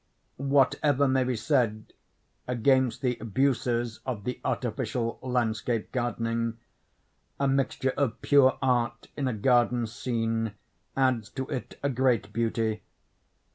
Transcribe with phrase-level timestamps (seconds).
[0.37, 1.93] Whatever may be said
[2.47, 6.57] against the abuses of the artificial landscape gardening,
[7.39, 10.53] a mixture of pure art in a garden scene
[10.97, 12.81] adds to it a great beauty.